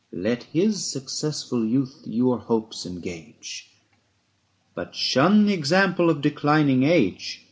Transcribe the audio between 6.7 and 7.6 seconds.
age.